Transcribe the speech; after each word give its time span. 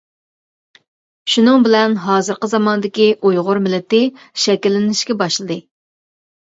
شۇنىڭ 1.33 1.67
بىلەن 1.67 1.93
ھازىرقى 2.07 2.51
زاماندىكى 2.55 3.07
ئۇيغۇر 3.13 3.63
مىللىتى 3.69 4.03
شەكىللىنىشكە 4.49 5.23
باشلىدى. 5.25 5.65